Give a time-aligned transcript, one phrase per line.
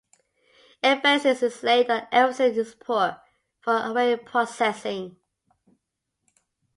[0.81, 3.21] Emphasis is laid on efficient support
[3.59, 5.15] for array processing.